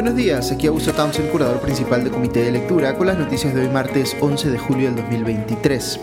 Buenos 0.00 0.16
días, 0.16 0.50
aquí 0.50 0.66
Augusto 0.66 0.94
Townsend, 0.94 1.30
curador 1.30 1.60
principal 1.60 2.02
del 2.02 2.10
Comité 2.10 2.42
de 2.42 2.52
Lectura, 2.52 2.96
con 2.96 3.06
las 3.06 3.18
noticias 3.18 3.54
de 3.54 3.60
hoy 3.60 3.68
martes 3.68 4.16
11 4.18 4.50
de 4.50 4.56
julio 4.56 4.86
del 4.86 4.96
2023. 4.96 6.00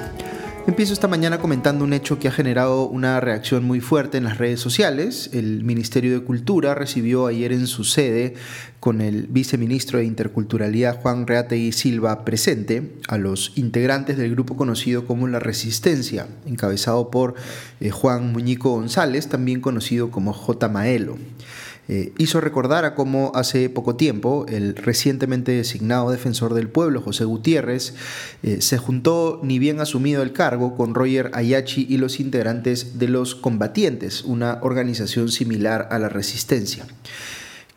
Empiezo 0.68 0.94
esta 0.94 1.08
mañana 1.08 1.40
comentando 1.40 1.84
un 1.84 1.94
hecho 1.94 2.20
que 2.20 2.28
ha 2.28 2.32
generado 2.32 2.88
una 2.88 3.20
reacción 3.20 3.64
muy 3.64 3.80
fuerte 3.80 4.20
en 4.20 4.26
las 4.26 4.38
redes 4.38 4.60
sociales. 4.60 5.32
El 5.34 5.64
Ministerio 5.64 6.14
de 6.14 6.24
Cultura 6.24 6.76
recibió 6.76 7.26
ayer 7.26 7.52
en 7.52 7.66
su 7.66 7.86
sede, 7.86 8.36
con 8.80 9.02
el 9.02 9.26
viceministro 9.26 9.98
de 9.98 10.06
Interculturalidad 10.06 11.02
Juan 11.02 11.26
Reategui 11.26 11.72
Silva 11.72 12.24
presente, 12.24 12.98
a 13.08 13.18
los 13.18 13.54
integrantes 13.56 14.16
del 14.18 14.30
grupo 14.30 14.56
conocido 14.56 15.08
como 15.08 15.28
La 15.28 15.40
Resistencia, 15.40 16.28
encabezado 16.46 17.10
por 17.10 17.34
eh, 17.80 17.90
Juan 17.90 18.32
Muñico 18.32 18.70
González, 18.70 19.28
también 19.28 19.60
conocido 19.60 20.12
como 20.12 20.34
J. 20.34 20.70
Maelo. 20.70 21.18
Eh, 21.90 22.12
hizo 22.18 22.42
recordar 22.42 22.84
a 22.84 22.96
cómo 22.96 23.32
hace 23.34 23.70
poco 23.70 23.96
tiempo 23.96 24.46
el 24.50 24.76
recientemente 24.76 25.54
designado 25.54 26.12
defensor 26.12 26.54
del 26.54 26.68
pueblo, 26.68 27.02
José 27.02 27.24
Gutiérrez, 27.24 27.94
eh, 28.44 28.62
se 28.62 28.78
juntó, 28.78 29.40
ni 29.44 29.58
bien 29.58 29.80
asumido 29.80 30.22
el 30.22 30.34
cargo, 30.34 30.76
con 30.76 30.94
Roger 30.94 31.32
Ayachi 31.34 31.86
y 31.90 31.98
los 31.98 32.20
integrantes 32.20 33.00
de 33.00 33.08
los 33.08 33.36
combatientes, 33.36 34.24
una 34.24 34.60
organización 34.62 35.30
similar 35.30 35.88
a 35.92 36.00
la 36.00 36.10
resistencia. 36.10 36.86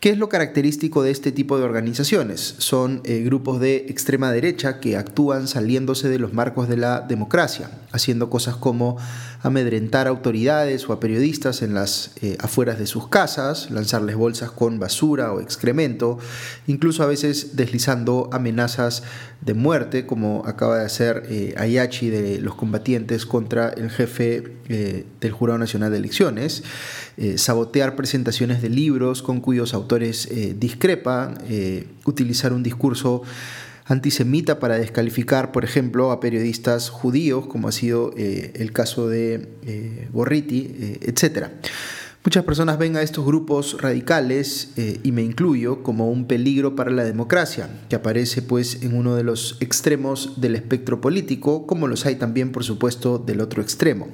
¿Qué 0.01 0.09
es 0.09 0.17
lo 0.17 0.29
característico 0.29 1.03
de 1.03 1.11
este 1.11 1.31
tipo 1.31 1.59
de 1.59 1.63
organizaciones? 1.63 2.55
Son 2.57 3.01
eh, 3.03 3.19
grupos 3.19 3.59
de 3.59 3.85
extrema 3.87 4.31
derecha 4.31 4.79
que 4.79 4.97
actúan 4.97 5.47
saliéndose 5.47 6.09
de 6.09 6.17
los 6.17 6.33
marcos 6.33 6.67
de 6.67 6.75
la 6.75 7.01
democracia, 7.01 7.69
haciendo 7.91 8.27
cosas 8.27 8.55
como 8.55 8.97
amedrentar 9.43 10.07
a 10.07 10.09
autoridades 10.09 10.87
o 10.89 10.93
a 10.93 10.99
periodistas 10.99 11.61
en 11.61 11.73
las 11.73 12.11
eh, 12.21 12.37
afueras 12.39 12.79
de 12.79 12.85
sus 12.87 13.07
casas, 13.07 13.71
lanzarles 13.71 14.15
bolsas 14.15 14.51
con 14.51 14.79
basura 14.79 15.33
o 15.33 15.39
excremento, 15.39 16.19
incluso 16.67 17.03
a 17.03 17.07
veces 17.07 17.55
deslizando 17.55 18.29
amenazas 18.31 19.03
de 19.41 19.53
muerte, 19.53 20.05
como 20.05 20.43
acaba 20.45 20.77
de 20.79 20.85
hacer 20.85 21.23
eh, 21.29 21.55
Ayachi 21.57 22.09
de 22.09 22.39
los 22.39 22.55
combatientes 22.55 23.25
contra 23.25 23.69
el 23.69 23.89
jefe 23.89 24.55
del 25.19 25.31
Jurado 25.33 25.59
Nacional 25.59 25.91
de 25.91 25.97
Elecciones, 25.97 26.63
sabotear 27.35 27.97
presentaciones 27.97 28.61
de 28.61 28.69
libros 28.69 29.21
con 29.21 29.41
cuyos 29.41 29.73
autores 29.73 30.27
eh, 30.31 30.55
discrepan, 30.57 31.37
eh, 31.49 31.87
utilizar 32.05 32.53
un 32.53 32.63
discurso 32.63 33.23
antisemita 33.91 34.59
para 34.59 34.77
descalificar, 34.77 35.51
por 35.51 35.63
ejemplo, 35.63 36.11
a 36.11 36.19
periodistas 36.19 36.89
judíos, 36.89 37.47
como 37.47 37.67
ha 37.67 37.71
sido 37.71 38.13
eh, 38.17 38.51
el 38.55 38.71
caso 38.71 39.07
de 39.07 40.09
Gorriti, 40.11 40.97
etc. 41.01 41.47
Muchas 42.23 42.43
personas 42.43 42.77
ven 42.77 42.97
a 42.97 43.01
estos 43.01 43.25
grupos 43.25 43.81
radicales, 43.81 44.73
y 45.03 45.11
me 45.11 45.23
incluyo, 45.23 45.81
como 45.81 46.11
un 46.11 46.27
peligro 46.27 46.75
para 46.75 46.91
la 46.91 47.03
democracia, 47.03 47.69
que 47.89 47.95
aparece 47.95 48.41
pues 48.41 48.83
en 48.83 48.95
uno 48.95 49.15
de 49.15 49.23
los 49.23 49.57
extremos 49.59 50.39
del 50.39 50.55
espectro 50.55 51.01
político, 51.01 51.65
como 51.65 51.87
los 51.87 52.05
hay 52.05 52.15
también, 52.15 52.51
por 52.51 52.63
supuesto, 52.63 53.17
del 53.17 53.41
otro 53.41 53.61
extremo. 53.61 54.07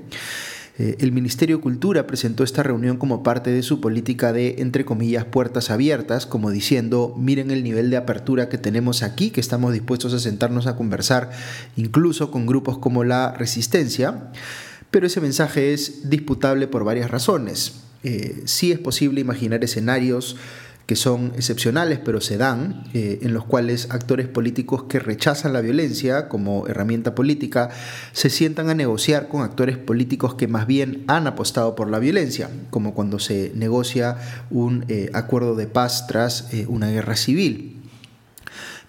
Eh, 0.79 0.97
el 0.99 1.11
Ministerio 1.11 1.57
de 1.57 1.63
Cultura 1.63 2.05
presentó 2.05 2.43
esta 2.43 2.61
reunión 2.61 2.97
como 2.97 3.23
parte 3.23 3.49
de 3.49 3.63
su 3.63 3.81
política 3.81 4.31
de, 4.31 4.55
entre 4.59 4.85
comillas, 4.85 5.25
puertas 5.25 5.71
abiertas, 5.71 6.27
como 6.27 6.51
diciendo, 6.51 7.15
miren 7.17 7.49
el 7.49 7.63
nivel 7.63 7.89
de 7.89 7.97
apertura 7.97 8.47
que 8.47 8.59
tenemos 8.59 9.01
aquí, 9.01 9.31
que 9.31 9.41
estamos 9.41 9.73
dispuestos 9.73 10.13
a 10.13 10.19
sentarnos 10.19 10.67
a 10.67 10.75
conversar 10.75 11.31
incluso 11.75 12.29
con 12.29 12.45
grupos 12.45 12.77
como 12.77 13.03
la 13.03 13.33
Resistencia, 13.33 14.31
pero 14.91 15.07
ese 15.07 15.19
mensaje 15.19 15.73
es 15.73 16.09
disputable 16.09 16.67
por 16.67 16.83
varias 16.83 17.09
razones. 17.09 17.81
Eh, 18.03 18.43
sí 18.45 18.71
es 18.71 18.77
posible 18.77 19.19
imaginar 19.19 19.63
escenarios 19.63 20.37
que 20.87 20.95
son 20.95 21.33
excepcionales, 21.35 21.99
pero 21.99 22.21
se 22.21 22.37
dan, 22.37 22.85
eh, 22.93 23.19
en 23.21 23.33
los 23.33 23.43
cuales 23.43 23.89
actores 23.91 24.27
políticos 24.27 24.83
que 24.83 24.99
rechazan 24.99 25.51
la 25.51 25.59
violencia 25.59 26.29
como 26.29 26.65
herramienta 26.67 27.13
política 27.13 27.69
se 28.13 28.29
sientan 28.29 28.69
a 28.69 28.73
negociar 28.73 29.27
con 29.27 29.41
actores 29.41 29.77
políticos 29.77 30.35
que 30.35 30.47
más 30.47 30.65
bien 30.65 31.03
han 31.07 31.27
apostado 31.27 31.75
por 31.75 31.91
la 31.91 31.99
violencia, 31.99 32.49
como 32.69 32.93
cuando 32.93 33.19
se 33.19 33.51
negocia 33.53 34.17
un 34.49 34.85
eh, 34.87 35.09
acuerdo 35.13 35.55
de 35.55 35.67
paz 35.67 36.07
tras 36.07 36.53
eh, 36.53 36.65
una 36.69 36.89
guerra 36.89 37.17
civil 37.17 37.77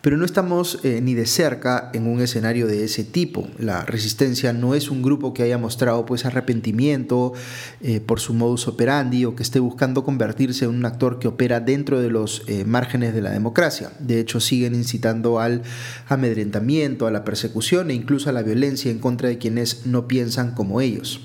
pero 0.00 0.16
no 0.16 0.24
estamos 0.24 0.80
eh, 0.84 1.00
ni 1.02 1.14
de 1.14 1.26
cerca 1.26 1.90
en 1.92 2.06
un 2.06 2.20
escenario 2.20 2.66
de 2.66 2.84
ese 2.84 3.04
tipo. 3.04 3.48
La 3.58 3.84
resistencia 3.84 4.52
no 4.52 4.74
es 4.74 4.90
un 4.90 5.02
grupo 5.02 5.34
que 5.34 5.42
haya 5.42 5.58
mostrado 5.58 6.06
pues 6.06 6.24
arrepentimiento 6.24 7.32
eh, 7.80 8.00
por 8.00 8.20
su 8.20 8.34
modus 8.34 8.68
operandi 8.68 9.24
o 9.24 9.34
que 9.34 9.42
esté 9.42 9.58
buscando 9.60 10.04
convertirse 10.04 10.64
en 10.64 10.70
un 10.70 10.84
actor 10.84 11.18
que 11.18 11.28
opera 11.28 11.60
dentro 11.60 12.00
de 12.00 12.10
los 12.10 12.42
eh, 12.46 12.64
márgenes 12.64 13.12
de 13.14 13.22
la 13.22 13.30
democracia. 13.30 13.90
De 13.98 14.20
hecho, 14.20 14.40
siguen 14.40 14.74
incitando 14.74 15.40
al 15.40 15.62
amedrentamiento, 16.08 17.06
a 17.06 17.10
la 17.10 17.24
persecución 17.24 17.90
e 17.90 17.94
incluso 17.94 18.30
a 18.30 18.32
la 18.32 18.42
violencia 18.42 18.90
en 18.90 18.98
contra 18.98 19.28
de 19.28 19.38
quienes 19.38 19.86
no 19.86 20.06
piensan 20.06 20.54
como 20.54 20.80
ellos. 20.80 21.20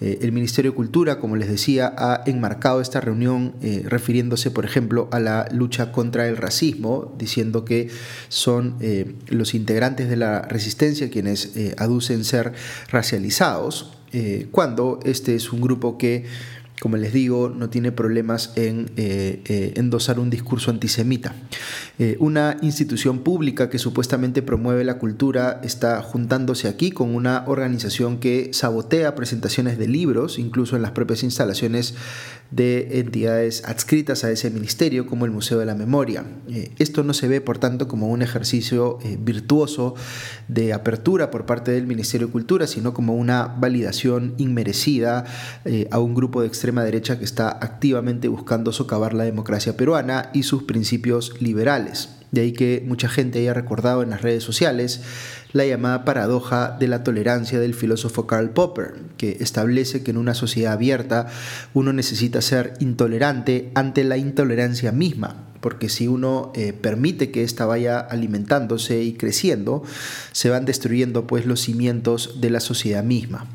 Eh, 0.00 0.18
el 0.22 0.32
Ministerio 0.32 0.72
de 0.72 0.76
Cultura, 0.76 1.18
como 1.18 1.36
les 1.36 1.48
decía, 1.48 1.94
ha 1.96 2.22
enmarcado 2.26 2.80
esta 2.80 3.00
reunión 3.00 3.54
eh, 3.62 3.84
refiriéndose, 3.86 4.50
por 4.50 4.64
ejemplo, 4.64 5.08
a 5.12 5.20
la 5.20 5.48
lucha 5.52 5.92
contra 5.92 6.26
el 6.28 6.36
racismo, 6.36 7.14
diciendo 7.16 7.64
que 7.64 7.88
son 8.28 8.76
eh, 8.80 9.14
los 9.28 9.54
integrantes 9.54 10.08
de 10.08 10.16
la 10.16 10.42
resistencia 10.42 11.10
quienes 11.10 11.52
aducen 11.78 12.24
ser 12.24 12.52
racializados, 12.90 13.92
cuando 14.52 15.00
este 15.04 15.34
es 15.34 15.52
un 15.52 15.60
grupo 15.60 15.98
que 15.98 16.24
como 16.84 16.98
les 16.98 17.14
digo, 17.14 17.48
no 17.48 17.70
tiene 17.70 17.92
problemas 17.92 18.52
en 18.56 18.90
eh, 18.98 19.40
eh, 19.46 19.72
endosar 19.76 20.18
un 20.18 20.28
discurso 20.28 20.70
antisemita. 20.70 21.34
Eh, 21.98 22.18
una 22.20 22.58
institución 22.60 23.20
pública 23.20 23.70
que 23.70 23.78
supuestamente 23.78 24.42
promueve 24.42 24.84
la 24.84 24.98
cultura 24.98 25.62
está 25.64 26.02
juntándose 26.02 26.68
aquí 26.68 26.90
con 26.90 27.14
una 27.14 27.44
organización 27.46 28.18
que 28.18 28.50
sabotea 28.52 29.14
presentaciones 29.14 29.78
de 29.78 29.88
libros, 29.88 30.38
incluso 30.38 30.76
en 30.76 30.82
las 30.82 30.90
propias 30.90 31.22
instalaciones 31.22 31.94
de 32.50 33.00
entidades 33.00 33.64
adscritas 33.64 34.22
a 34.22 34.30
ese 34.30 34.50
ministerio, 34.50 35.06
como 35.06 35.24
el 35.24 35.30
Museo 35.30 35.58
de 35.58 35.64
la 35.64 35.74
Memoria. 35.74 36.24
esto 36.78 37.02
no 37.02 37.14
se 37.14 37.26
ve, 37.26 37.40
por 37.40 37.56
tanto, 37.56 37.88
como 37.88 38.08
un 38.08 38.20
ejercicio 38.20 38.98
virtuoso 39.18 39.94
de 40.46 40.74
apertura 40.74 41.30
por 41.30 41.46
parte 41.46 41.72
del 41.72 41.86
Ministerio 41.86 42.26
de 42.26 42.32
Cultura, 42.32 42.66
sino 42.66 42.92
como 42.92 43.16
una 43.16 43.46
validación 43.46 44.34
inmerecida 44.36 45.24
a 45.90 45.98
un 45.98 46.14
grupo 46.14 46.42
de 46.42 46.46
extrema 46.48 46.73
derecha 46.82 47.18
que 47.18 47.24
está 47.24 47.50
activamente 47.50 48.26
buscando 48.26 48.72
socavar 48.72 49.14
la 49.14 49.24
democracia 49.24 49.76
peruana 49.76 50.30
y 50.32 50.42
sus 50.42 50.64
principios 50.64 51.40
liberales. 51.40 52.08
De 52.32 52.40
ahí 52.40 52.52
que 52.52 52.82
mucha 52.84 53.08
gente 53.08 53.38
haya 53.38 53.54
recordado 53.54 54.02
en 54.02 54.10
las 54.10 54.22
redes 54.22 54.42
sociales 54.42 55.02
la 55.52 55.64
llamada 55.64 56.04
paradoja 56.04 56.76
de 56.80 56.88
la 56.88 57.04
tolerancia 57.04 57.60
del 57.60 57.74
filósofo 57.74 58.26
Karl 58.26 58.50
Popper, 58.50 58.94
que 59.16 59.36
establece 59.38 60.02
que 60.02 60.10
en 60.10 60.16
una 60.16 60.34
sociedad 60.34 60.72
abierta 60.72 61.28
uno 61.74 61.92
necesita 61.92 62.42
ser 62.42 62.74
intolerante 62.80 63.70
ante 63.76 64.02
la 64.02 64.16
intolerancia 64.16 64.90
misma, 64.90 65.44
porque 65.60 65.88
si 65.88 66.08
uno 66.08 66.50
eh, 66.56 66.72
permite 66.72 67.30
que 67.30 67.44
ésta 67.44 67.66
vaya 67.66 68.00
alimentándose 68.00 69.04
y 69.04 69.12
creciendo, 69.12 69.84
se 70.32 70.50
van 70.50 70.64
destruyendo 70.64 71.28
pues 71.28 71.46
los 71.46 71.60
cimientos 71.60 72.40
de 72.40 72.50
la 72.50 72.58
sociedad 72.58 73.04
misma. 73.04 73.46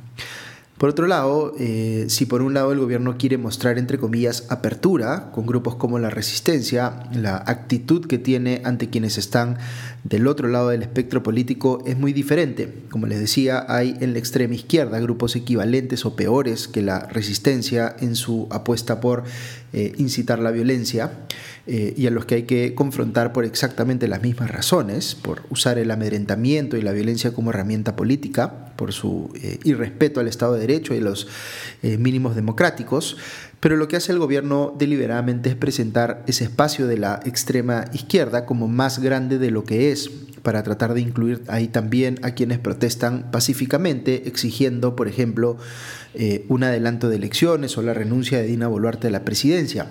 Por 0.79 0.87
otro 0.87 1.07
lado, 1.07 1.53
eh, 1.59 2.05
si 2.07 2.25
por 2.25 2.41
un 2.41 2.53
lado 2.53 2.71
el 2.71 2.79
gobierno 2.79 3.17
quiere 3.17 3.37
mostrar, 3.37 3.77
entre 3.77 3.97
comillas, 3.97 4.45
apertura 4.47 5.29
con 5.33 5.45
grupos 5.45 5.75
como 5.75 5.99
la 5.99 6.09
resistencia, 6.09 7.03
la 7.11 7.35
actitud 7.35 8.07
que 8.07 8.17
tiene 8.17 8.61
ante 8.63 8.89
quienes 8.89 9.17
están 9.17 9.57
del 10.05 10.25
otro 10.25 10.47
lado 10.47 10.69
del 10.69 10.81
espectro 10.81 11.21
político 11.21 11.83
es 11.85 11.99
muy 11.99 12.13
diferente. 12.13 12.73
Como 12.89 13.07
les 13.07 13.19
decía, 13.19 13.65
hay 13.67 13.97
en 13.99 14.13
la 14.13 14.19
extrema 14.19 14.55
izquierda 14.55 15.01
grupos 15.01 15.35
equivalentes 15.35 16.05
o 16.05 16.15
peores 16.15 16.69
que 16.69 16.81
la 16.81 17.01
resistencia 17.07 17.93
en 17.99 18.15
su 18.15 18.47
apuesta 18.49 19.01
por 19.01 19.25
eh, 19.73 19.91
incitar 19.97 20.39
la 20.39 20.51
violencia 20.51 21.11
eh, 21.67 21.93
y 21.97 22.07
a 22.07 22.09
los 22.09 22.23
que 22.23 22.35
hay 22.35 22.43
que 22.43 22.73
confrontar 22.73 23.33
por 23.33 23.43
exactamente 23.43 24.07
las 24.07 24.21
mismas 24.21 24.49
razones, 24.49 25.13
por 25.13 25.43
usar 25.49 25.77
el 25.77 25.91
amedrentamiento 25.91 26.77
y 26.77 26.81
la 26.81 26.93
violencia 26.93 27.33
como 27.33 27.49
herramienta 27.49 27.97
política, 27.97 28.68
por 28.79 28.93
su 28.93 29.29
eh, 29.35 29.59
irrespeto 29.65 30.21
al 30.21 30.29
Estado 30.29 30.53
de 30.53 30.61
Derecho 30.61 30.95
y 30.95 31.01
los 31.01 31.27
mínimos 31.81 32.35
democráticos, 32.35 33.17
pero 33.59 33.75
lo 33.75 33.89
que 33.89 33.97
hace 33.97 34.13
el 34.13 34.19
gobierno 34.19 34.73
deliberadamente 34.77 35.49
es 35.49 35.55
presentar 35.55 36.23
ese 36.27 36.45
espacio 36.45 36.87
de 36.87 36.97
la 36.97 37.19
extrema 37.25 37.85
izquierda 37.93 38.45
como 38.45 38.69
más 38.69 38.99
grande 38.99 39.37
de 39.37 39.51
lo 39.51 39.65
que 39.65 39.91
es, 39.91 40.09
para 40.41 40.63
tratar 40.63 40.93
de 40.93 41.01
incluir 41.01 41.43
ahí 41.47 41.67
también 41.67 42.19
a 42.23 42.31
quienes 42.31 42.59
protestan 42.59 43.29
pacíficamente, 43.31 44.27
exigiendo, 44.27 44.95
por 44.95 45.09
ejemplo, 45.09 45.57
eh, 46.13 46.45
un 46.47 46.63
adelanto 46.63 47.09
de 47.09 47.17
elecciones 47.17 47.77
o 47.77 47.81
la 47.81 47.93
renuncia 47.93 48.39
de 48.39 48.47
Dina 48.47 48.67
Boluarte 48.67 49.07
a 49.07 49.11
la 49.11 49.25
presidencia. 49.25 49.87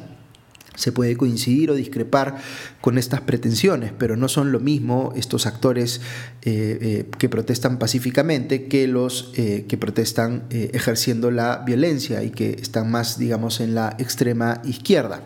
Se 0.79 0.93
puede 0.93 1.17
coincidir 1.17 1.71
o 1.71 1.75
discrepar 1.75 2.39
con 2.81 2.97
estas 2.97 3.21
pretensiones, 3.21 3.93
pero 3.99 4.17
no 4.17 4.29
son 4.29 4.53
lo 4.53 4.61
mismo 4.61 5.13
estos 5.17 5.47
actores 5.47 6.01
eh, 6.43 6.79
eh, 6.81 7.07
que 7.19 7.29
protestan 7.29 7.79
pacíficamente 7.79 8.67
que 8.67 8.89
los 8.89 9.33
que 9.35 9.79
protestan 9.79 10.45
ejerciendo 10.51 11.31
la 11.31 11.63
violencia 11.67 12.23
y 12.23 12.31
que 12.31 12.51
están 12.51 12.91
más, 12.91 13.19
digamos, 13.19 13.61
en 13.61 13.75
la 13.75 13.95
extrema 13.99 14.63
izquierda. 14.65 15.23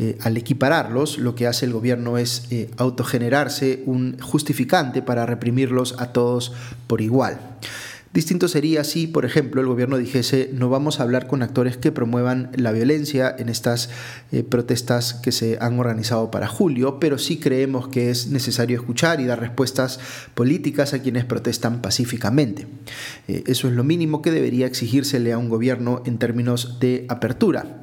Eh, 0.00 0.16
al 0.20 0.36
equipararlos, 0.36 1.18
lo 1.18 1.34
que 1.34 1.48
hace 1.48 1.66
el 1.66 1.72
gobierno 1.72 2.18
es 2.18 2.44
eh, 2.50 2.70
autogenerarse 2.76 3.82
un 3.84 4.16
justificante 4.20 5.02
para 5.02 5.26
reprimirlos 5.26 5.96
a 5.98 6.12
todos 6.12 6.52
por 6.86 7.00
igual. 7.00 7.40
Distinto 8.14 8.48
sería 8.48 8.84
si, 8.84 9.06
por 9.06 9.24
ejemplo, 9.26 9.60
el 9.60 9.66
gobierno 9.66 9.98
dijese 9.98 10.50
no 10.54 10.70
vamos 10.70 10.98
a 10.98 11.02
hablar 11.02 11.26
con 11.26 11.42
actores 11.42 11.76
que 11.76 11.92
promuevan 11.92 12.50
la 12.54 12.72
violencia 12.72 13.34
en 13.38 13.48
estas 13.48 13.90
eh, 14.32 14.42
protestas 14.42 15.14
que 15.14 15.30
se 15.30 15.58
han 15.60 15.78
organizado 15.78 16.30
para 16.30 16.48
julio, 16.48 16.98
pero 17.00 17.18
sí 17.18 17.36
creemos 17.36 17.88
que 17.88 18.10
es 18.10 18.28
necesario 18.28 18.78
escuchar 18.78 19.20
y 19.20 19.26
dar 19.26 19.40
respuestas 19.40 20.00
políticas 20.34 20.94
a 20.94 21.02
quienes 21.02 21.26
protestan 21.26 21.82
pacíficamente. 21.82 22.66
Eh, 23.28 23.44
eso 23.46 23.68
es 23.68 23.74
lo 23.74 23.84
mínimo 23.84 24.22
que 24.22 24.30
debería 24.30 24.66
exigírsele 24.66 25.32
a 25.32 25.38
un 25.38 25.50
gobierno 25.50 26.02
en 26.06 26.18
términos 26.18 26.80
de 26.80 27.04
apertura. 27.08 27.80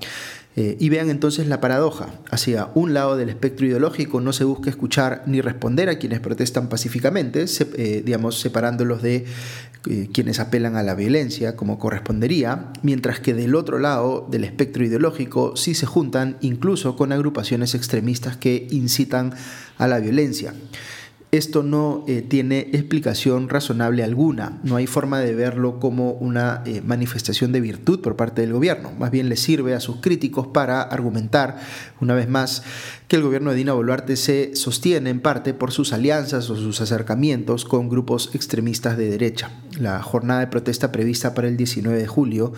Eh, 0.57 0.78
y 0.80 0.90
vean 0.90 1.10
entonces 1.10 1.48
la 1.48 1.60
paradoja. 1.60 2.07
Hacia 2.31 2.69
un 2.75 2.94
lado 2.94 3.18
del 3.18 3.30
espectro 3.30 3.66
ideológico 3.66 4.22
no 4.22 4.31
se 4.34 4.46
busca 4.46 4.69
escuchar 4.69 5.24
ni 5.25 5.42
responder 5.42 5.90
a 5.90 6.00
quienes 6.00 6.22
protestan 6.22 6.69
pacíficamente, 6.69 7.46
digamos, 8.04 8.40
separándolos 8.40 9.02
de 9.02 9.25
eh, 9.88 10.10
quienes 10.12 10.40
apelan 10.40 10.78
a 10.78 10.84
la 10.84 10.96
violencia, 10.96 11.56
como 11.56 11.78
correspondería, 11.78 12.72
mientras 12.81 13.19
que 13.19 13.36
del 13.36 13.54
otro 13.54 13.78
lado 13.78 14.28
del 14.31 14.44
espectro 14.44 14.84
ideológico 14.84 15.56
sí 15.56 15.75
se 15.75 15.86
juntan 15.86 16.38
incluso 16.42 16.96
con 16.96 17.12
agrupaciones 17.12 17.75
extremistas 17.75 18.36
que 18.36 18.68
incitan 18.72 19.34
a 19.78 19.88
la 19.88 20.00
violencia. 20.00 20.56
Esto 21.35 21.63
no 21.63 22.05
eh, 22.07 22.21
tiene 22.21 22.69
explicación 22.71 23.49
razonable 23.49 24.05
alguna, 24.05 24.61
no 24.63 24.77
hay 24.77 24.87
forma 24.87 25.19
de 25.19 25.35
verlo 25.35 25.81
como 25.81 26.11
una 26.11 26.63
eh, 26.65 26.81
manifestación 26.81 27.51
de 27.51 27.59
virtud 27.59 27.99
por 27.99 28.15
parte 28.15 28.39
del 28.39 28.53
gobierno, 28.53 28.93
más 28.97 29.11
bien 29.11 29.27
le 29.27 29.35
sirve 29.35 29.73
a 29.73 29.81
sus 29.81 29.97
críticos 29.97 30.47
para 30.47 30.81
argumentar, 30.81 31.59
una 31.99 32.13
vez 32.13 32.29
más, 32.29 32.63
que 33.09 33.17
el 33.17 33.21
gobierno 33.21 33.49
de 33.49 33.57
Dina 33.57 33.73
Boluarte 33.73 34.15
se 34.15 34.55
sostiene 34.55 35.09
en 35.09 35.19
parte 35.19 35.53
por 35.53 35.73
sus 35.73 35.91
alianzas 35.91 36.49
o 36.49 36.55
sus 36.55 36.79
acercamientos 36.79 37.65
con 37.65 37.89
grupos 37.89 38.29
extremistas 38.33 38.97
de 38.97 39.09
derecha. 39.09 39.51
La 39.77 40.01
jornada 40.01 40.39
de 40.39 40.47
protesta 40.47 40.93
prevista 40.93 41.33
para 41.33 41.49
el 41.49 41.57
19 41.57 41.97
de 41.97 42.07
julio 42.07 42.53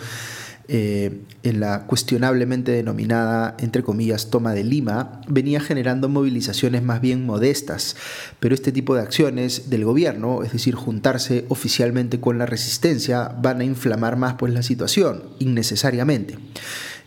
eh, 0.70 1.22
en 1.44 1.60
la 1.60 1.86
cuestionablemente 1.86 2.72
denominada, 2.72 3.56
entre 3.58 3.82
comillas, 3.82 4.28
toma 4.28 4.52
de 4.52 4.64
Lima, 4.64 5.22
venía 5.26 5.60
generando 5.60 6.10
movilizaciones 6.10 6.82
más 6.82 7.00
bien 7.00 7.24
modestas, 7.24 7.96
pero 8.38 8.54
este 8.54 8.70
tipo 8.70 8.94
de 8.94 9.00
acciones 9.00 9.70
del 9.70 9.86
gobierno, 9.86 10.42
es 10.42 10.52
decir, 10.52 10.74
juntarse 10.74 11.46
oficialmente 11.48 12.20
con 12.20 12.36
la 12.36 12.44
resistencia, 12.44 13.28
van 13.40 13.60
a 13.62 13.64
inflamar 13.64 14.16
más 14.16 14.34
pues 14.34 14.52
la 14.52 14.62
situación, 14.62 15.22
innecesariamente. 15.38 16.36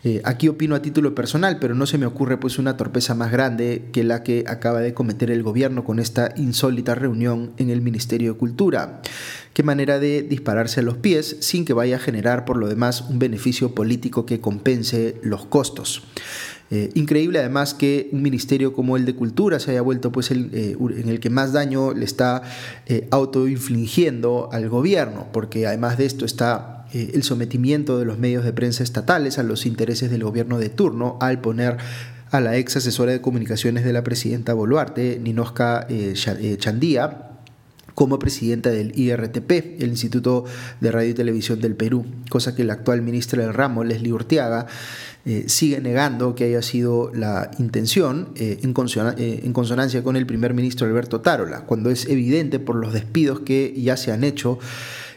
Eh, 0.03 0.21
aquí 0.23 0.47
opino 0.47 0.73
a 0.73 0.81
título 0.81 1.13
personal, 1.13 1.59
pero 1.59 1.75
no 1.75 1.85
se 1.85 1.99
me 1.99 2.07
ocurre 2.07 2.39
pues 2.39 2.57
una 2.57 2.75
torpeza 2.75 3.13
más 3.13 3.31
grande 3.31 3.89
que 3.91 4.03
la 4.03 4.23
que 4.23 4.43
acaba 4.47 4.79
de 4.79 4.95
cometer 4.95 5.29
el 5.29 5.43
gobierno 5.43 5.83
con 5.83 5.99
esta 5.99 6.33
insólita 6.37 6.95
reunión 6.95 7.51
en 7.57 7.69
el 7.69 7.81
Ministerio 7.81 8.33
de 8.33 8.39
Cultura. 8.39 9.01
Qué 9.53 9.61
manera 9.61 9.99
de 9.99 10.23
dispararse 10.23 10.79
a 10.79 10.83
los 10.83 10.97
pies 10.97 11.37
sin 11.41 11.65
que 11.65 11.73
vaya 11.73 11.97
a 11.97 11.99
generar 11.99 12.45
por 12.45 12.57
lo 12.57 12.67
demás 12.67 13.01
un 13.09 13.19
beneficio 13.19 13.75
político 13.75 14.25
que 14.25 14.41
compense 14.41 15.17
los 15.21 15.45
costos. 15.45 16.01
Eh, 16.71 16.89
increíble 16.95 17.37
además 17.37 17.73
que 17.73 18.09
un 18.11 18.23
ministerio 18.23 18.73
como 18.73 18.97
el 18.97 19.05
de 19.05 19.13
Cultura 19.13 19.59
se 19.59 19.71
haya 19.71 19.81
vuelto 19.81 20.11
pues 20.11 20.31
el, 20.31 20.49
eh, 20.53 20.77
en 20.79 21.09
el 21.09 21.19
que 21.19 21.29
más 21.29 21.53
daño 21.53 21.93
le 21.93 22.05
está 22.05 22.41
autoinfligiendo 23.11 24.49
al 24.51 24.67
gobierno, 24.67 25.27
porque 25.31 25.67
además 25.67 25.97
de 25.97 26.05
esto 26.05 26.25
está 26.25 26.80
eh, 26.93 27.11
el 27.13 27.23
sometimiento 27.23 27.97
de 27.97 28.05
los 28.05 28.17
medios 28.17 28.43
de 28.43 28.51
prensa 28.51 28.83
estatales 28.83 29.39
a 29.39 29.43
los 29.43 29.65
intereses 29.65 30.11
del 30.11 30.23
gobierno 30.23 30.59
de 30.59 30.69
turno 30.69 31.17
al 31.21 31.39
poner 31.39 31.77
a 32.31 32.41
la 32.41 32.57
ex 32.57 32.77
asesora 32.77 33.13
de 33.13 33.21
comunicaciones 33.21 33.85
de 33.85 33.93
la 33.93 34.03
presidenta 34.03 34.53
Boluarte, 34.53 35.19
Ninoska 35.21 35.85
eh, 35.89 36.13
eh, 36.15 36.57
Chandía, 36.57 37.29
como 37.95 38.19
presidenta 38.19 38.69
del 38.69 38.97
IRTP, 38.97 39.81
el 39.81 39.89
Instituto 39.89 40.45
de 40.79 40.91
Radio 40.91 41.11
y 41.11 41.13
Televisión 41.13 41.61
del 41.61 41.75
Perú, 41.75 42.05
cosa 42.29 42.55
que 42.55 42.63
el 42.63 42.69
actual 42.71 43.01
ministro 43.01 43.41
del 43.41 43.53
ramo, 43.53 43.83
Leslie 43.83 44.13
Urtiaga, 44.13 44.67
sigue 45.45 45.81
negando 45.81 46.33
que 46.33 46.45
haya 46.45 46.63
sido 46.63 47.11
la 47.13 47.51
intención 47.59 48.29
en, 48.37 48.73
consonancia 48.73 50.03
con 50.03 50.15
el 50.15 50.25
primer 50.25 50.55
ministro 50.55 50.87
Alberto 50.87 51.21
Tarola, 51.21 51.65
cuando 51.65 51.91
es 51.91 52.07
evidente 52.07 52.57
por 52.57 52.75
los 52.75 52.91
despidos 52.91 53.41
que 53.41 53.79
ya 53.79 53.97
se 53.97 54.11
han 54.11 54.23
hecho 54.23 54.57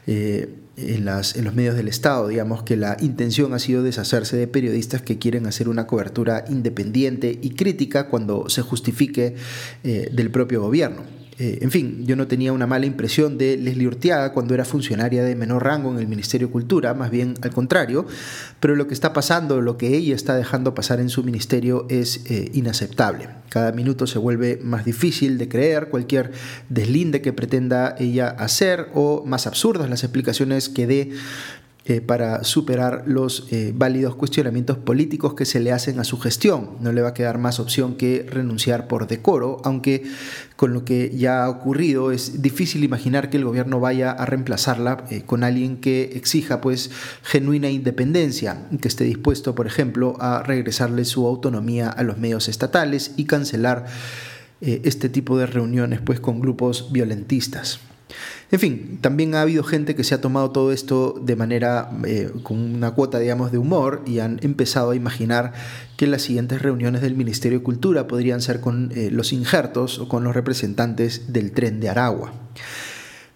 en, 0.06 1.04
las, 1.04 1.36
en 1.36 1.44
los 1.44 1.54
medios 1.54 1.76
del 1.76 1.88
Estado, 1.88 2.28
digamos 2.28 2.62
que 2.62 2.76
la 2.76 2.96
intención 3.00 3.54
ha 3.54 3.58
sido 3.58 3.82
deshacerse 3.82 4.36
de 4.36 4.46
periodistas 4.46 5.02
que 5.02 5.18
quieren 5.18 5.46
hacer 5.46 5.68
una 5.68 5.86
cobertura 5.86 6.44
independiente 6.48 7.38
y 7.40 7.50
crítica 7.50 8.08
cuando 8.08 8.48
se 8.48 8.62
justifique 8.62 9.36
eh, 9.84 10.08
del 10.12 10.30
propio 10.30 10.60
gobierno. 10.60 11.02
Eh, 11.38 11.58
en 11.62 11.70
fin, 11.70 12.06
yo 12.06 12.14
no 12.14 12.28
tenía 12.28 12.52
una 12.52 12.66
mala 12.66 12.86
impresión 12.86 13.38
de 13.38 13.56
Leslie 13.56 13.88
Urtiaga 13.88 14.32
cuando 14.32 14.54
era 14.54 14.64
funcionaria 14.64 15.24
de 15.24 15.34
menor 15.34 15.64
rango 15.64 15.90
en 15.90 15.98
el 15.98 16.06
Ministerio 16.06 16.46
de 16.46 16.52
Cultura, 16.52 16.94
más 16.94 17.10
bien 17.10 17.34
al 17.42 17.50
contrario, 17.50 18.06
pero 18.60 18.76
lo 18.76 18.86
que 18.86 18.94
está 18.94 19.12
pasando, 19.12 19.60
lo 19.60 19.76
que 19.76 19.96
ella 19.96 20.14
está 20.14 20.36
dejando 20.36 20.74
pasar 20.74 21.00
en 21.00 21.08
su 21.08 21.24
ministerio 21.24 21.86
es 21.90 22.24
eh, 22.30 22.50
inaceptable. 22.54 23.28
Cada 23.48 23.72
minuto 23.72 24.06
se 24.06 24.18
vuelve 24.18 24.60
más 24.62 24.84
difícil 24.84 25.38
de 25.38 25.48
creer 25.48 25.88
cualquier 25.88 26.30
deslinde 26.68 27.20
que 27.20 27.32
pretenda 27.32 27.96
ella 27.98 28.28
hacer 28.28 28.88
o 28.94 29.24
más 29.26 29.46
absurdas 29.46 29.90
las 29.90 30.04
explicaciones 30.04 30.68
que 30.68 30.86
dé 30.86 31.10
eh, 31.86 32.00
para 32.00 32.44
superar 32.44 33.02
los 33.04 33.46
eh, 33.50 33.74
válidos 33.76 34.14
cuestionamientos 34.14 34.78
políticos 34.78 35.34
que 35.34 35.44
se 35.44 35.60
le 35.60 35.70
hacen 35.70 36.00
a 36.00 36.04
su 36.04 36.18
gestión. 36.18 36.78
No 36.80 36.92
le 36.92 37.02
va 37.02 37.10
a 37.10 37.14
quedar 37.14 37.36
más 37.36 37.60
opción 37.60 37.96
que 37.96 38.24
renunciar 38.26 38.88
por 38.88 39.06
decoro, 39.06 39.60
aunque 39.64 40.02
con 40.56 40.72
lo 40.72 40.86
que 40.86 41.14
ya 41.14 41.44
ha 41.44 41.50
ocurrido 41.50 42.10
es 42.10 42.40
difícil 42.40 42.84
imaginar 42.84 43.28
que 43.28 43.36
el 43.36 43.44
gobierno 43.44 43.80
vaya 43.80 44.12
a 44.12 44.24
reemplazarla 44.24 45.04
eh, 45.10 45.24
con 45.26 45.44
alguien 45.44 45.76
que 45.76 46.12
exija 46.14 46.62
pues 46.62 46.90
genuina 47.22 47.68
independencia, 47.68 48.66
que 48.80 48.88
esté 48.88 49.04
dispuesto, 49.04 49.54
por 49.54 49.66
ejemplo, 49.66 50.16
a 50.20 50.42
regresarle 50.42 51.04
su 51.04 51.26
autonomía 51.26 51.90
a 51.90 52.02
los 52.02 52.16
medios 52.16 52.48
estatales 52.48 53.12
y 53.18 53.26
cancelar 53.26 53.84
este 54.62 55.10
tipo 55.10 55.36
de 55.36 55.44
reuniones 55.44 56.00
pues 56.00 56.18
con 56.20 56.40
grupos 56.40 56.90
violentistas. 56.90 57.80
En 58.50 58.60
fin, 58.60 58.98
también 59.00 59.34
ha 59.34 59.42
habido 59.42 59.64
gente 59.64 59.94
que 59.94 60.04
se 60.04 60.14
ha 60.14 60.20
tomado 60.20 60.50
todo 60.50 60.70
esto 60.70 61.18
de 61.20 61.34
manera, 61.34 61.90
eh, 62.06 62.30
con 62.42 62.58
una 62.58 62.92
cuota, 62.92 63.18
digamos, 63.18 63.50
de 63.50 63.58
humor 63.58 64.02
y 64.06 64.20
han 64.20 64.38
empezado 64.42 64.90
a 64.90 64.96
imaginar 64.96 65.52
que 65.96 66.06
las 66.06 66.22
siguientes 66.22 66.62
reuniones 66.62 67.02
del 67.02 67.14
Ministerio 67.14 67.58
de 67.58 67.64
Cultura 67.64 68.06
podrían 68.06 68.40
ser 68.40 68.60
con 68.60 68.92
eh, 68.94 69.10
los 69.10 69.32
injertos 69.32 69.98
o 69.98 70.08
con 70.08 70.22
los 70.24 70.34
representantes 70.34 71.32
del 71.32 71.52
tren 71.52 71.80
de 71.80 71.88
Aragua. 71.88 72.32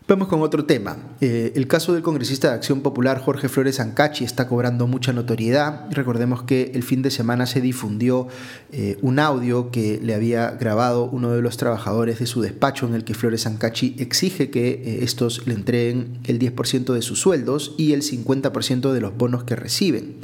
Vamos 0.09 0.29
con 0.29 0.41
otro 0.41 0.65
tema. 0.65 0.97
Eh, 1.21 1.53
el 1.55 1.67
caso 1.67 1.93
del 1.93 2.03
congresista 2.03 2.49
de 2.49 2.55
Acción 2.55 2.81
Popular 2.81 3.21
Jorge 3.21 3.51
Flores 3.51 3.79
Ancachi 3.79 4.25
está 4.25 4.49
cobrando 4.49 4.87
mucha 4.87 5.13
notoriedad. 5.13 5.85
Recordemos 5.91 6.45
que 6.45 6.73
el 6.75 6.83
fin 6.83 7.03
de 7.03 7.11
semana 7.11 7.45
se 7.45 7.61
difundió 7.61 8.27
eh, 8.73 8.97
un 9.03 9.19
audio 9.19 9.71
que 9.71 10.01
le 10.03 10.15
había 10.15 10.53
grabado 10.53 11.05
uno 11.05 11.33
de 11.33 11.43
los 11.43 11.59
trabajadores 11.59 12.21
de 12.21 12.27
su 12.27 12.41
despacho 12.41 12.87
en 12.87 12.95
el 12.95 13.05
que 13.05 13.13
Flores 13.13 13.47
Ancachi 13.47 13.97
exige 13.99 14.49
que 14.49 14.71
eh, 14.71 14.99
estos 15.03 15.47
le 15.47 15.53
entreguen 15.53 16.21
el 16.25 16.39
10% 16.39 16.95
de 16.95 17.03
sus 17.03 17.21
sueldos 17.21 17.75
y 17.77 17.93
el 17.93 18.01
50% 18.01 18.93
de 18.93 19.01
los 19.03 19.15
bonos 19.15 19.45
que 19.45 19.57
reciben 19.57 20.17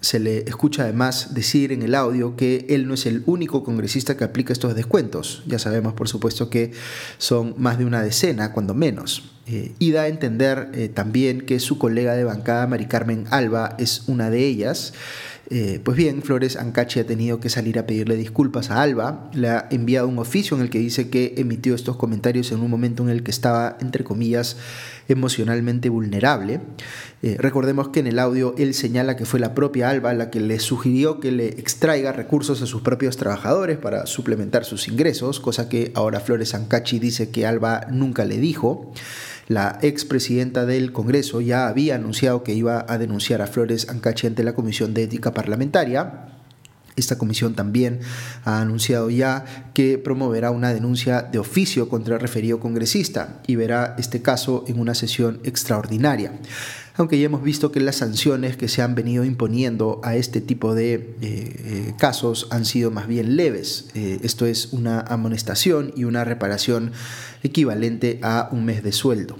se 0.00 0.20
le 0.20 0.38
escucha 0.38 0.84
además 0.84 1.34
decir 1.34 1.72
en 1.72 1.82
el 1.82 1.94
audio 1.94 2.36
que 2.36 2.66
él 2.68 2.86
no 2.86 2.94
es 2.94 3.06
el 3.06 3.22
único 3.26 3.64
congresista 3.64 4.16
que 4.16 4.24
aplica 4.24 4.52
estos 4.52 4.74
descuentos. 4.74 5.42
Ya 5.46 5.58
sabemos, 5.58 5.94
por 5.94 6.08
supuesto, 6.08 6.50
que 6.50 6.72
son 7.18 7.54
más 7.58 7.78
de 7.78 7.84
una 7.84 8.02
decena, 8.02 8.52
cuando 8.52 8.74
menos. 8.74 9.30
Eh, 9.46 9.72
y 9.78 9.92
da 9.92 10.02
a 10.02 10.08
entender 10.08 10.70
eh, 10.74 10.88
también 10.88 11.40
que 11.40 11.58
su 11.58 11.78
colega 11.78 12.14
de 12.14 12.24
bancada, 12.24 12.66
Mari 12.66 12.86
Carmen 12.86 13.26
Alba, 13.30 13.76
es 13.78 14.04
una 14.06 14.30
de 14.30 14.46
ellas. 14.46 14.92
Eh, 15.50 15.80
pues 15.82 15.96
bien, 15.96 16.22
Flores 16.22 16.56
Ancachi 16.56 17.00
ha 17.00 17.06
tenido 17.06 17.40
que 17.40 17.48
salir 17.48 17.78
a 17.78 17.86
pedirle 17.86 18.16
disculpas 18.16 18.70
a 18.70 18.82
Alba. 18.82 19.30
Le 19.32 19.48
ha 19.48 19.66
enviado 19.70 20.06
un 20.06 20.18
oficio 20.18 20.56
en 20.56 20.62
el 20.62 20.68
que 20.68 20.78
dice 20.78 21.08
que 21.08 21.34
emitió 21.38 21.74
estos 21.74 21.96
comentarios 21.96 22.52
en 22.52 22.60
un 22.60 22.70
momento 22.70 23.02
en 23.02 23.08
el 23.08 23.22
que 23.22 23.30
estaba, 23.30 23.78
entre 23.80 24.04
comillas, 24.04 24.58
emocionalmente 25.08 25.88
vulnerable. 25.88 26.60
Eh, 27.22 27.36
recordemos 27.38 27.88
que 27.88 28.00
en 28.00 28.08
el 28.08 28.18
audio 28.18 28.54
él 28.58 28.74
señala 28.74 29.16
que 29.16 29.24
fue 29.24 29.40
la 29.40 29.54
propia 29.54 29.88
Alba 29.88 30.12
la 30.12 30.30
que 30.30 30.40
le 30.40 30.58
sugirió 30.58 31.18
que 31.18 31.32
le 31.32 31.48
extraiga 31.48 32.12
recursos 32.12 32.60
a 32.60 32.66
sus 32.66 32.82
propios 32.82 33.16
trabajadores 33.16 33.78
para 33.78 34.04
suplementar 34.04 34.66
sus 34.66 34.86
ingresos, 34.86 35.40
cosa 35.40 35.70
que 35.70 35.92
ahora 35.94 36.20
Flores 36.20 36.54
Ancachi 36.54 36.98
dice 36.98 37.30
que 37.30 37.46
Alba 37.46 37.86
nunca 37.90 38.26
le 38.26 38.36
dijo. 38.36 38.92
La 39.48 39.78
expresidenta 39.80 40.66
del 40.66 40.92
Congreso 40.92 41.40
ya 41.40 41.68
había 41.68 41.94
anunciado 41.94 42.44
que 42.44 42.52
iba 42.52 42.84
a 42.86 42.98
denunciar 42.98 43.40
a 43.40 43.46
Flores 43.46 43.88
Ancachi 43.88 44.26
ante 44.26 44.44
la 44.44 44.54
Comisión 44.54 44.92
de 44.92 45.04
Ética 45.04 45.32
Parlamentaria. 45.32 46.26
Esta 46.96 47.16
comisión 47.16 47.54
también 47.54 48.00
ha 48.44 48.60
anunciado 48.60 49.08
ya 49.08 49.46
que 49.72 49.96
promoverá 49.96 50.50
una 50.50 50.74
denuncia 50.74 51.22
de 51.22 51.38
oficio 51.38 51.88
contra 51.88 52.16
el 52.16 52.20
referido 52.20 52.60
congresista 52.60 53.40
y 53.46 53.56
verá 53.56 53.94
este 53.98 54.20
caso 54.20 54.64
en 54.68 54.78
una 54.78 54.94
sesión 54.94 55.40
extraordinaria. 55.44 56.32
Aunque 56.98 57.18
ya 57.18 57.26
hemos 57.26 57.44
visto 57.44 57.70
que 57.70 57.78
las 57.78 57.96
sanciones 57.96 58.56
que 58.56 58.66
se 58.66 58.82
han 58.82 58.96
venido 58.96 59.24
imponiendo 59.24 60.00
a 60.02 60.16
este 60.16 60.40
tipo 60.40 60.74
de 60.74 60.94
eh, 60.94 61.12
eh, 61.22 61.94
casos 61.96 62.48
han 62.50 62.64
sido 62.64 62.90
más 62.90 63.06
bien 63.06 63.36
leves. 63.36 63.88
Eh, 63.94 64.18
esto 64.24 64.46
es 64.46 64.72
una 64.72 65.00
amonestación 65.00 65.92
y 65.96 66.04
una 66.04 66.24
reparación 66.24 66.90
equivalente 67.44 68.18
a 68.22 68.48
un 68.50 68.64
mes 68.64 68.82
de 68.82 68.90
sueldo. 68.90 69.36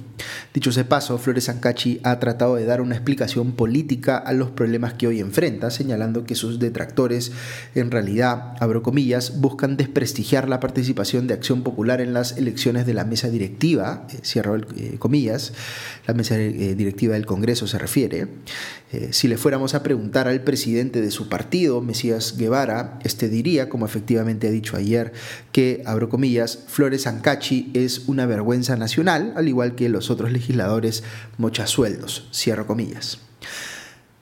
Dicho 0.54 0.70
ese 0.70 0.84
paso, 0.84 1.18
Flores 1.18 1.48
Ancachi 1.48 2.00
ha 2.04 2.20
tratado 2.20 2.54
de 2.54 2.64
dar 2.64 2.80
una 2.80 2.94
explicación 2.94 3.52
política 3.52 4.16
a 4.16 4.32
los 4.32 4.50
problemas 4.50 4.94
que 4.94 5.08
hoy 5.08 5.18
enfrenta, 5.18 5.70
señalando 5.70 6.24
que 6.24 6.36
sus 6.36 6.60
detractores 6.60 7.32
en 7.74 7.90
realidad, 7.90 8.54
abro 8.60 8.84
comillas, 8.84 9.40
buscan 9.40 9.76
desprestigiar 9.76 10.48
la 10.48 10.60
participación 10.60 11.26
de 11.26 11.34
Acción 11.34 11.64
Popular 11.64 12.00
en 12.00 12.12
las 12.12 12.36
elecciones 12.36 12.86
de 12.86 12.94
la 12.94 13.04
mesa 13.04 13.30
directiva, 13.30 14.06
cierro 14.22 14.56
eh, 14.56 14.96
comillas, 15.00 15.52
la 16.06 16.14
mesa 16.14 16.36
directiva 16.36 17.14
del 17.14 17.26
Congreso 17.26 17.47
se 17.54 17.78
refiere. 17.78 18.28
si 19.10 19.28
le 19.28 19.36
fuéramos 19.36 19.74
a 19.74 19.82
preguntar 19.82 20.28
al 20.28 20.42
presidente 20.42 21.00
de 21.00 21.10
su 21.10 21.28
partido, 21.28 21.80
Mesías 21.80 22.36
Guevara, 22.36 22.98
este 23.04 23.28
diría, 23.28 23.68
como 23.68 23.86
efectivamente 23.86 24.48
ha 24.48 24.50
dicho 24.50 24.76
ayer, 24.76 25.12
que, 25.52 25.82
abro 25.86 26.08
comillas, 26.08 26.64
Flores 26.68 27.06
Ancachi 27.06 27.70
es 27.74 28.08
una 28.08 28.26
vergüenza 28.26 28.76
nacional, 28.76 29.32
al 29.36 29.48
igual 29.48 29.74
que 29.74 29.88
los 29.88 30.10
otros 30.10 30.32
legisladores 30.32 31.02
mochasueldos, 31.36 32.28
cierro 32.32 32.66
comillas. 32.66 33.18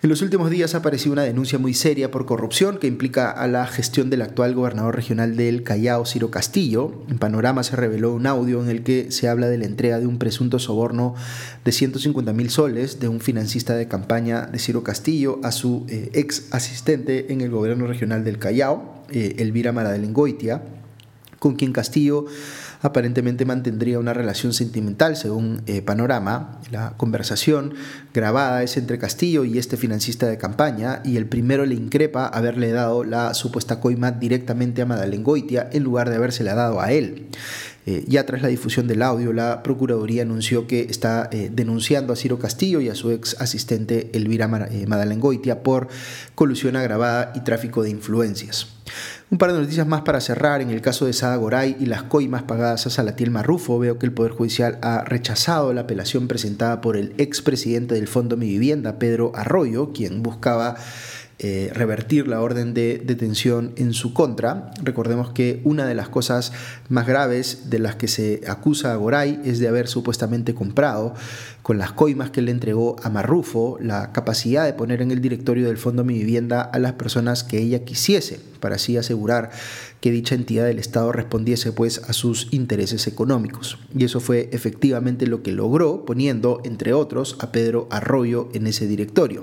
En 0.03 0.11
los 0.11 0.21
últimos 0.21 0.51
días 0.51 0.75
ha 0.75 0.79
aparecido 0.79 1.15
una 1.15 1.23
denuncia 1.23 1.59
muy 1.59 1.73
seria 1.73 2.11
por 2.11 2.27
corrupción 2.27 2.77
que 2.77 2.87
implica 2.87 3.31
a 3.31 3.49
la 3.49 3.67
gestión 3.67 4.11
del 4.11 4.21
actual 4.21 4.55
gobernador 4.55 4.95
regional 4.95 5.37
del 5.37 5.63
Callao, 5.63 6.05
Ciro 6.05 6.31
Castillo. 6.31 7.03
En 7.09 7.19
Panorama 7.19 7.63
se 7.63 7.77
reveló 7.77 8.13
un 8.13 8.27
audio 8.27 8.63
en 8.63 8.69
el 8.69 8.83
que 8.83 9.11
se 9.11 9.27
habla 9.27 9.49
de 9.49 9.57
la 9.57 9.65
entrega 9.65 9.99
de 9.99 10.07
un 10.07 10.19
presunto 10.19 10.59
soborno 10.59 11.15
de 11.65 11.73
150 11.73 12.35
mil 12.35 12.51
soles 12.51 13.01
de 13.01 13.09
un 13.09 13.21
financista 13.21 13.75
de 13.75 13.89
campaña 13.89 14.43
de 14.43 14.59
Ciro 14.59 14.85
Castillo 14.85 15.41
a 15.43 15.51
su 15.51 15.87
eh, 15.89 16.11
ex 16.13 16.53
asistente 16.53 17.33
en 17.33 17.41
el 17.41 17.49
gobierno 17.49 17.87
regional 17.87 18.23
del 18.23 18.39
Callao, 18.39 19.03
eh, 19.11 19.37
Elvira 19.39 19.73
Maradelengoitia, 19.73 20.63
con 21.39 21.57
quien 21.57 21.73
Castillo 21.73 22.27
aparentemente 22.81 23.45
mantendría 23.45 23.99
una 23.99 24.13
relación 24.13 24.53
sentimental, 24.53 25.17
según 25.17 25.63
eh, 25.67 25.83
Panorama. 25.83 26.61
La 26.71 26.95
conversación 26.97 27.75
grabada 28.13 28.63
es 28.63 28.77
entre 28.77 28.99
Castillo 28.99 29.45
y 29.45 29.59
este 29.59 29.77
financista 29.77 30.27
de 30.27 30.39
campaña, 30.39 31.01
y 31.05 31.17
el 31.17 31.27
primero 31.27 31.67
le 31.67 31.75
increpa 31.75 32.27
haberle 32.27 32.73
dado 32.73 33.05
la 33.05 33.35
supuesta 33.35 33.81
coima 33.81 34.11
directamente 34.11 34.83
a 34.83 34.87
Madalen 34.87 35.23
Goitia 35.23 35.69
en 35.73 35.83
lugar 35.83 36.11
de 36.11 36.17
habérsela 36.17 36.55
dado 36.55 36.81
a 36.81 36.93
él. 36.93 37.29
Eh, 37.87 38.05
ya 38.09 38.27
tras 38.27 38.43
la 38.43 38.49
difusión 38.49 38.89
del 38.89 39.01
audio, 39.01 39.33
la 39.33 39.63
Procuraduría 39.63 40.23
anunció 40.23 40.67
que 40.67 40.81
está 40.81 41.29
eh, 41.31 41.51
denunciando 41.53 42.13
a 42.13 42.17
Ciro 42.17 42.39
Castillo 42.41 42.81
y 42.81 42.89
a 42.89 42.97
su 42.97 43.13
ex 43.13 43.41
asistente 43.41 44.11
Elvira 44.13 44.49
Madalen 44.49 45.21
Goitia 45.21 45.63
por 45.63 45.87
colusión 46.35 46.75
agravada 46.75 47.33
y 47.37 47.45
tráfico 47.45 47.85
de 47.85 47.91
influencias. 47.91 48.67
Un 49.29 49.39
par 49.39 49.53
de 49.53 49.59
noticias 49.59 49.89
más 49.89 50.03
para 50.03 50.21
cerrar. 50.21 50.61
En 50.61 50.71
el 50.71 50.81
caso 50.81 51.05
de 51.05 51.13
Sada 51.13 51.35
Goray 51.35 51.77
y 51.81 51.87
las 51.87 52.05
coimas 52.05 52.45
pagadas 52.45 52.87
a 52.87 52.91
Salatiel 52.91 53.33
Marrufo, 53.33 53.77
veo 53.77 53.99
que 53.99 54.07
el 54.07 54.13
Poder 54.13 54.31
Judicial 54.31 54.79
ha 54.83 55.03
rechazado 55.03 55.73
la 55.73 55.81
apelación 55.81 56.29
presentada 56.29 56.81
por 56.81 56.97
el 56.97 57.13
expresidente 57.19 57.97
del 57.97 58.07
Fondo 58.07 58.37
Mi 58.37 58.47
Vivienda, 58.47 59.01
Pedro 59.01 59.33
Arroyo, 59.35 59.93
quien 59.93 60.23
buscaba 60.23 60.77
eh, 61.39 61.71
revertir 61.75 62.29
la 62.29 62.41
orden 62.41 62.73
de 62.73 63.03
detención 63.05 63.75
en 63.77 63.93
su 63.93 64.15
contra. 64.15 64.71
Recordemos 64.83 65.33
que 65.33 65.61
una 65.65 65.87
de 65.87 65.95
las 65.95 66.09
cosas 66.09 66.53
más 66.89 67.07
graves 67.07 67.69
de 67.69 67.79
las 67.79 67.97
que 67.97 68.09
se 68.09 68.41
acusa 68.47 68.93
a 68.93 68.97
Goray 68.97 69.41
es 69.45 69.59
de 69.59 69.69
haber 69.69 69.87
supuestamente 69.87 70.55
comprado 70.55 71.15
con 71.67 71.79
las 71.79 71.91
coimas 71.91 72.31
que 72.31 72.43
le 72.43 72.53
entregó 72.53 72.95
a 73.03 73.11
Marrufo 73.11 73.77
la 73.81 74.13
capacidad 74.13 74.65
de 74.65 74.73
poner 74.73 75.03
en 75.03 75.11
el 75.11 75.21
directorio 75.21 75.67
del 75.67 75.79
Fondo 75.79 76.05
Mi 76.05 76.15
Vivienda 76.15 76.61
a 76.61 76.79
las 76.79 76.93
personas 76.93 77.43
que 77.43 77.59
ella 77.59 77.85
quisiese, 77.85 78.39
para 78.61 78.77
así 78.77 78.97
asegurar 78.97 79.51
que 80.01 80.13
dicha 80.13 80.37
entidad 80.37 80.67
del 80.67 80.79
Estado 80.79 81.11
respondiese 81.11 81.73
pues 81.73 82.03
a 82.09 82.13
sus 82.13 82.47
intereses 82.53 83.09
económicos. 83.09 83.81
Y 83.93 84.05
eso 84.05 84.21
fue 84.21 84.49
efectivamente 84.53 85.27
lo 85.27 85.43
que 85.43 85.51
logró, 85.51 86.05
poniendo, 86.05 86.61
entre 86.63 86.93
otros, 86.93 87.37
a 87.41 87.51
Pedro 87.51 87.89
Arroyo 87.91 88.49
en 88.55 88.69
ese 88.69 88.87
directorio. 88.87 89.43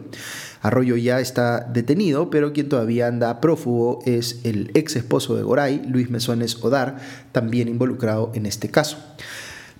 Arroyo 0.61 0.95
ya 0.95 1.19
está 1.19 1.59
detenido, 1.59 2.29
pero 2.29 2.53
quien 2.53 2.69
todavía 2.69 3.07
anda 3.07 3.41
prófugo 3.41 3.99
es 4.05 4.39
el 4.45 4.71
ex 4.75 4.95
esposo 4.95 5.35
de 5.35 5.43
Goray, 5.43 5.81
Luis 5.89 6.09
Mesones 6.09 6.63
Odar, 6.63 7.01
también 7.33 7.67
involucrado 7.67 8.31
en 8.33 8.45
este 8.45 8.69
caso. 8.69 8.97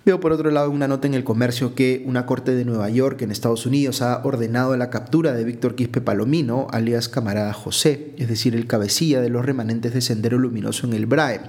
Veo 0.06 0.20
por 0.20 0.34
otro 0.34 0.52
lado 0.52 0.70
una 0.70 0.90
nota 0.90 1.08
en 1.08 1.14
el 1.14 1.24
comercio 1.24 1.76
que 1.76 2.04
una 2.06 2.26
corte 2.26 2.54
de 2.54 2.66
Nueva 2.66 2.90
York 2.90 3.22
en 3.22 3.32
Estados 3.32 3.66
Unidos 3.66 4.02
ha 4.02 4.22
ordenado 4.26 4.76
la 4.76 4.90
captura 4.90 5.32
de 5.32 5.46
Víctor 5.46 5.76
Quispe 5.76 6.02
Palomino, 6.02 6.68
alias 6.72 7.08
Camarada 7.08 7.54
José, 7.54 8.12
es 8.18 8.28
decir, 8.28 8.54
el 8.54 8.68
cabecilla 8.68 9.22
de 9.22 9.30
los 9.30 9.46
remanentes 9.46 9.94
de 9.94 10.02
Sendero 10.02 10.38
Luminoso 10.38 10.86
en 10.88 10.92
el 10.92 11.06
BRAE, 11.06 11.40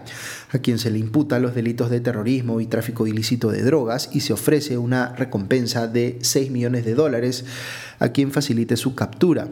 a 0.53 0.59
quien 0.59 0.79
se 0.79 0.93
le 0.93 1.01
imputa 1.01 1.41
los 1.41 1.57
delitos 1.57 1.91
de 1.91 1.99
terrorismo 1.99 2.61
y 2.61 2.67
tráfico 2.67 3.09
ilícito 3.09 3.51
de 3.51 3.65
drogas 3.65 4.11
y 4.13 4.21
se 4.21 4.33
ofrece 4.33 4.79
una 4.79 5.17
recompensa 5.17 5.89
de 5.89 6.21
6 6.23 6.53
millones 6.53 6.85
de 6.85 6.95
dólares 6.95 7.45
a 7.99 8.11
quien 8.11 8.31
facilite 8.31 8.77
su 8.77 8.95
captura. 8.95 9.49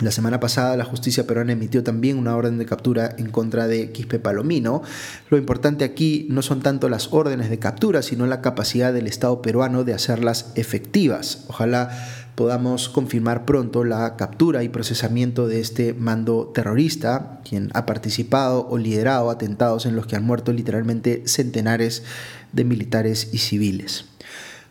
La 0.00 0.10
semana 0.10 0.40
pasada 0.40 0.78
la 0.78 0.86
justicia 0.86 1.26
peruana 1.26 1.52
emitió 1.52 1.84
también 1.84 2.16
una 2.16 2.34
orden 2.34 2.56
de 2.56 2.64
captura 2.64 3.14
en 3.18 3.30
contra 3.30 3.66
de 3.66 3.92
Quispe 3.92 4.18
Palomino. 4.18 4.82
Lo 5.28 5.36
importante 5.36 5.84
aquí 5.84 6.26
no 6.30 6.40
son 6.40 6.62
tanto 6.62 6.88
las 6.88 7.12
órdenes 7.12 7.50
de 7.50 7.58
captura, 7.58 8.00
sino 8.00 8.26
la 8.26 8.40
capacidad 8.40 8.94
del 8.94 9.06
Estado 9.06 9.42
peruano 9.42 9.84
de 9.84 9.92
hacerlas 9.92 10.52
efectivas. 10.54 11.44
Ojalá 11.48 11.90
podamos 12.34 12.88
confirmar 12.88 13.44
pronto 13.44 13.84
la 13.84 14.16
captura 14.16 14.62
y 14.62 14.70
procesamiento 14.70 15.46
de 15.46 15.60
este 15.60 15.92
mando 15.92 16.50
terrorista, 16.54 17.42
quien 17.46 17.68
ha 17.74 17.84
participado 17.84 18.66
o 18.70 18.78
liderado 18.78 19.28
atentados 19.28 19.84
en 19.84 19.96
los 19.96 20.06
que 20.06 20.16
han 20.16 20.24
muerto 20.24 20.50
literalmente 20.54 21.24
centenares 21.26 22.04
de 22.52 22.64
militares 22.64 23.28
y 23.32 23.38
civiles. 23.38 24.06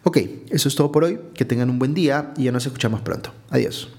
Ok, 0.04 0.18
eso 0.50 0.70
es 0.70 0.76
todo 0.76 0.92
por 0.92 1.04
hoy. 1.04 1.20
Que 1.36 1.46
tengan 1.46 1.70
un 1.70 1.78
buen 1.78 1.94
día 1.94 2.34
y 2.36 2.46
ya 2.46 2.52
nos 2.52 2.66
escuchamos 2.66 3.02
pronto. 3.02 3.32
Adiós. 3.52 3.99